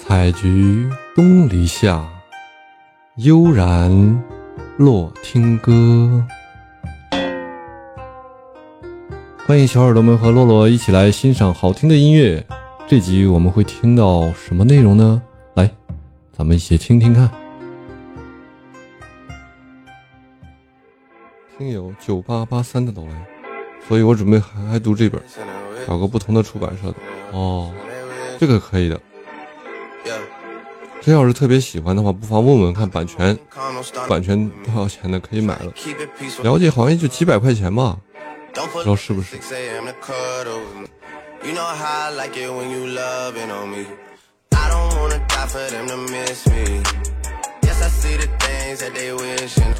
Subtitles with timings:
[0.00, 2.08] 采菊东篱下，
[3.16, 4.22] 悠然
[4.76, 6.24] 落听歌。
[9.44, 12.42] 欢迎小耳朵们和洛洛一起来欣赏好听的音乐。
[12.86, 15.20] 这集我们会听到什么内容呢？
[15.54, 15.68] 来，
[16.32, 17.28] 咱们一起听听看。
[21.58, 23.26] 听友九八八三的到来，
[23.86, 25.20] 所以我准备还还读这本，
[25.86, 26.94] 找个不同的出版社的。
[27.32, 27.70] 哦，
[28.38, 28.98] 这个可以的。
[31.08, 33.34] 真要是特别喜欢的话，不妨问问看版权，
[34.06, 35.72] 版权多少钱的可以买了。
[36.42, 37.96] 了解好像也就几百块钱吧，
[38.52, 39.36] 不知道是不是。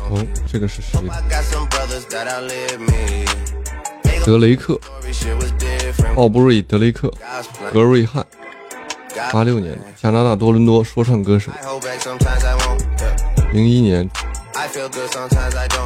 [0.09, 0.99] 哦，这个是谁？
[4.25, 4.81] 德雷克，
[6.17, 7.13] 奥布瑞·德雷克，
[7.71, 8.27] 格瑞汉。
[9.33, 11.51] 八六年，加拿大多伦多说唱歌手。
[13.53, 14.09] 零一年，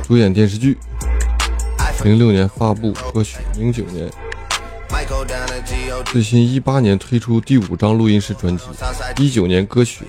[0.05, 0.77] 主演电视剧。
[2.05, 3.39] 零六年发布歌曲。
[3.57, 4.11] 零九年，
[6.07, 8.65] 最新一八年推出第五张录音室专辑。
[9.19, 10.07] 一九年歌曲。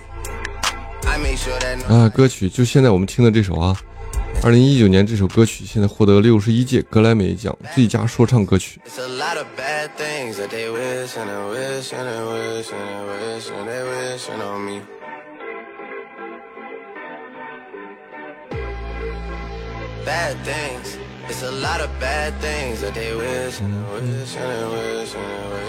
[1.88, 3.78] 啊，歌曲就现在我们听的这首啊。
[4.44, 8.78] 二零一九年这首歌曲现在获得六十一届格莱美奖最佳说唱歌曲。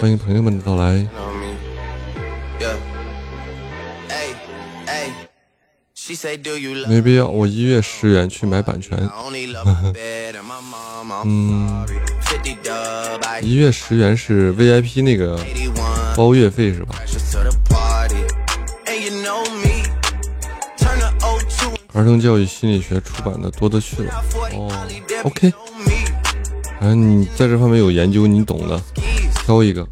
[0.01, 1.07] 欢迎朋友们的到来。
[6.87, 8.95] 没必要，我一月十元去买版权。
[11.25, 11.85] 嗯，
[13.41, 15.39] 一月十元是 VIP 那个
[16.15, 16.95] 包月费是吧？
[21.93, 24.13] 儿童教育心理学出版的多得去了。
[24.53, 24.69] 哦
[25.23, 25.51] ，OK。
[26.81, 28.79] 正你在这方面有研究，你懂的。
[29.45, 29.87] 挑一个，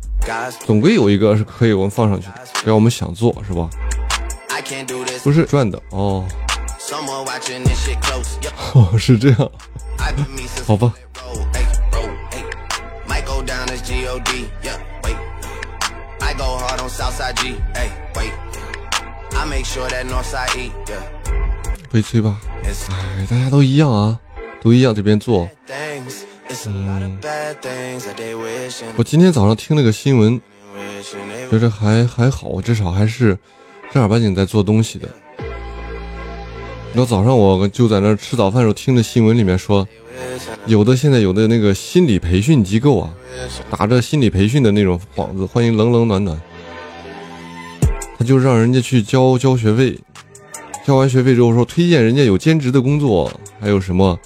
[0.66, 3.68] 总归有一个是可以我们放上去的，只要我们想做，是吧？
[5.24, 6.26] 不是赚的哦，
[8.74, 9.38] 哦是这样，
[10.66, 10.94] 好吧。
[21.92, 22.40] 悲催吧？
[22.64, 22.72] 哎，
[23.30, 24.18] 大家都一样啊，
[24.62, 25.48] 都一样，这边做。
[26.66, 27.20] 嗯，
[28.98, 30.42] 我今天早上听了个新闻，
[31.52, 33.38] 觉得还还好，至少还是。
[33.94, 35.08] 正儿八经在做东西的。
[36.94, 39.88] 那早上我就在那吃早饭时候听着新闻里面说，
[40.66, 43.14] 有的现在有的那个心理培训机构啊，
[43.70, 46.42] 打着心理培训的那种幌子，欢迎冷冷暖暖，
[48.18, 49.96] 他就让人家去交交学费，
[50.84, 54.20] 交完学费之后说推荐人家有兼职的工作，还有什么，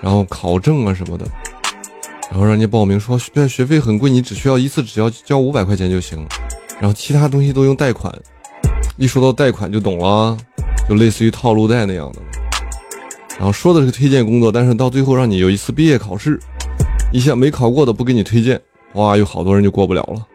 [0.00, 1.26] 然后考证啊什么的，
[2.30, 6.26] 然后让人家报名说学学费很贵，你只需要一次只要交五百块钱就行，
[6.78, 8.14] 然后其他东西都用贷款。
[9.00, 10.36] 一说到贷款就懂了，
[10.86, 12.20] 就类似于套路贷那样的。
[13.38, 16.38] 然后说的是推荐工作，但是到最后让你有一次毕业考试，
[17.10, 18.60] 一下没考过的不给你推荐，
[18.92, 20.28] 哇，有好多人就过不了了。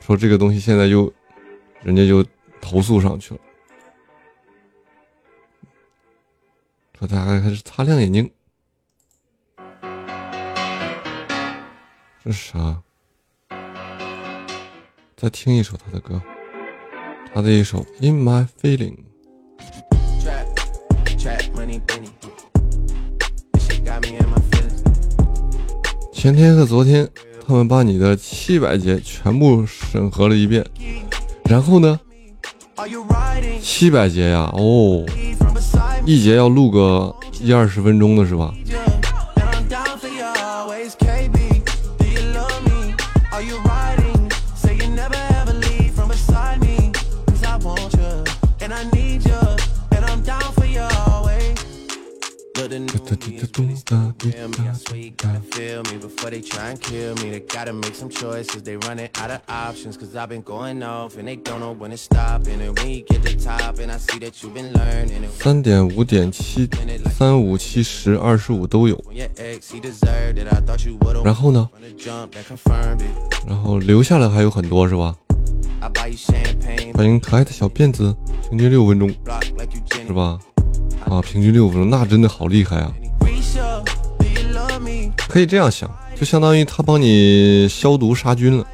[0.00, 1.12] 说这个东西现在就，
[1.82, 2.24] 人家就
[2.62, 3.40] 投诉上去了，
[6.98, 8.30] 说大家开始擦亮眼睛。
[12.24, 12.82] 这是啥？
[15.14, 16.18] 再听一首他的歌。
[17.36, 18.94] 他的一首《In My Feeling》。
[26.10, 27.06] 前天和昨天，
[27.46, 30.64] 他们把你的七百节全部审核了一遍，
[31.44, 32.00] 然后呢？
[33.60, 35.04] 七百节呀，哦，
[36.06, 38.54] 一节要录个一二十分钟的是吧？
[65.38, 66.68] 三点五点七
[67.16, 69.02] 三五七十二十五都有，
[71.24, 71.70] 然后呢？
[73.46, 75.14] 然后留下来还有很多是吧？
[76.94, 78.14] 欢迎可爱的小辫子，
[78.48, 79.08] 平均六分钟，
[80.06, 80.38] 是吧？
[81.08, 82.92] 啊，平均六分钟，那真的好厉害啊！
[85.28, 88.64] 可以这样想，就相当于他帮你消毒杀菌了，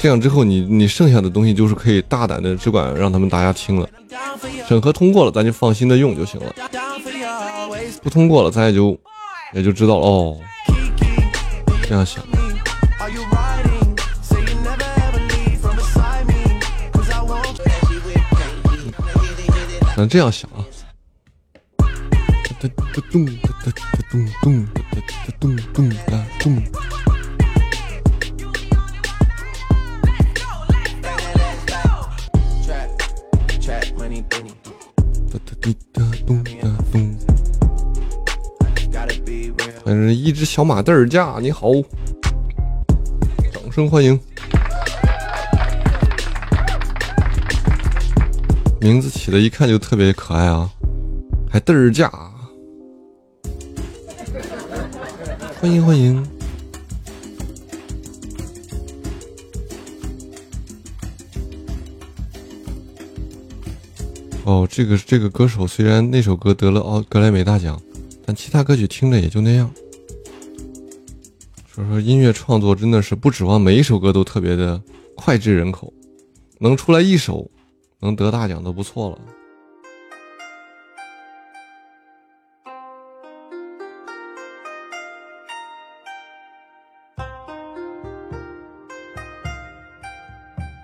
[0.00, 3.88] 这样之后，你你剩下的东西就是可以大胆的只管让他们大家听了，
[4.66, 6.52] 审核通过了，咱就放心的用就行了。
[8.02, 8.98] 不通过了，咱也就
[9.54, 10.36] 也就知道了哦。
[11.84, 12.20] 这样想。
[19.94, 20.64] 咱这样想啊。
[22.60, 23.26] 咚咚咚咚
[24.40, 24.66] 咚
[25.40, 25.90] 咚咚咚
[26.38, 26.62] 咚。
[39.84, 41.70] 反正一只小马嘚儿驾，你好，
[43.52, 44.18] 掌声欢迎。
[48.82, 50.68] 名字起的一看就特别可爱啊，
[51.48, 52.10] 还嘚儿驾，
[55.60, 56.20] 欢迎欢迎。
[64.44, 67.80] 哦，这个这个歌手虽然那首歌得了奥格莱美大奖，
[68.26, 69.72] 但其他歌曲听着也就那样。
[71.72, 74.82] 所以说，音乐创作真的是不指望每一首歌都特别的
[75.16, 75.94] 脍炙人口，
[76.58, 77.48] 能出来一首
[78.02, 79.18] 能得大奖都不错了。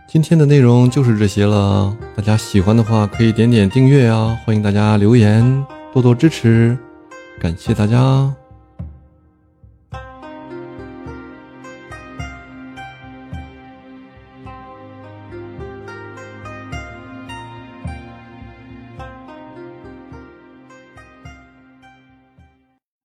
[0.07, 4.39] 今天的内容就是这些了，大家喜欢的话可以点点订阅啊！
[4.47, 6.79] 欢迎大家留言，多多支持，
[7.39, 8.33] 感谢大家。